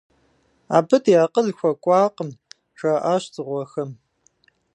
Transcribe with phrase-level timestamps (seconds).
[0.75, 2.29] Абы ди акъыл хуэкӏуакъым,-
[2.79, 3.89] жаӏащ дзыгъуэхэм.